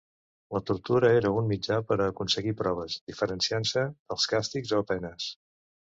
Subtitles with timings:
[0.55, 5.29] La tortura era un mitjà per a aconseguir proves, diferenciant-se dels càstigs o penes.